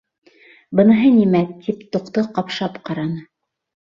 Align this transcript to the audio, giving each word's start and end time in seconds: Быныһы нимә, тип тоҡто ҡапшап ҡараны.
Быныһы 0.79 1.11
нимә, 1.17 1.41
тип 1.67 1.83
тоҡто 1.95 2.23
ҡапшап 2.39 2.79
ҡараны. 2.89 3.21